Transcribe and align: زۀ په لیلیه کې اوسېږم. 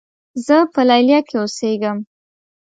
زۀ 0.45 0.57
په 0.73 0.81
لیلیه 0.89 1.19
کې 1.27 1.35
اوسېږم. 1.41 1.97